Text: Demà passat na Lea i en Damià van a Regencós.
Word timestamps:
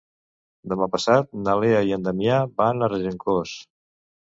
Demà 0.73 0.87
passat 0.95 1.29
na 1.43 1.57
Lea 1.65 1.85
i 1.91 1.95
en 2.01 2.11
Damià 2.11 2.41
van 2.59 2.87
a 2.91 2.95
Regencós. 2.99 3.59